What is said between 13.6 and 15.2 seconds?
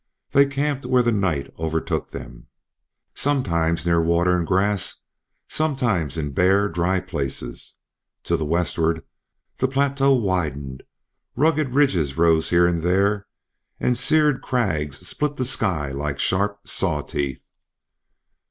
and seared crags